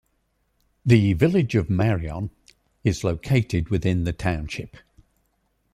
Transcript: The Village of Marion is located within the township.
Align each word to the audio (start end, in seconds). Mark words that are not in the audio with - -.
The 0.83 1.13
Village 1.13 1.53
of 1.53 1.69
Marion 1.69 2.31
is 2.83 3.03
located 3.03 3.69
within 3.69 4.03
the 4.03 4.13
township. 4.13 4.77